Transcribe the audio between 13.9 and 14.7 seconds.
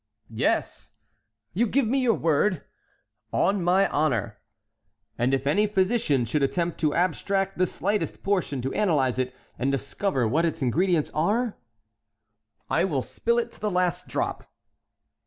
drop."